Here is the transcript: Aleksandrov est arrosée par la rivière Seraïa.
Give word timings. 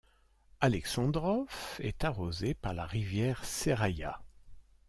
Aleksandrov 0.61 1.45
est 1.77 2.03
arrosée 2.03 2.55
par 2.55 2.73
la 2.73 2.87
rivière 2.87 3.45
Seraïa. 3.45 4.19